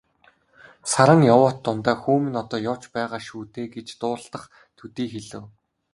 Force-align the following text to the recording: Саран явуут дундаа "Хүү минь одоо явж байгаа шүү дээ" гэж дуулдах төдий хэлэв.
Саран 0.91 1.21
явуут 1.33 1.57
дундаа 1.65 1.95
"Хүү 2.01 2.17
минь 2.23 2.39
одоо 2.43 2.59
явж 2.71 2.83
байгаа 2.95 3.21
шүү 3.27 3.41
дээ" 3.53 3.67
гэж 3.75 3.87
дуулдах 4.01 4.43
төдий 4.77 5.07
хэлэв. 5.13 5.43